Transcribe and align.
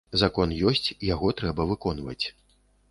Закон 0.21 0.55
ёсць, 0.71 0.89
яго 1.13 1.27
трэба 1.43 1.69
выконваць. 1.75 2.21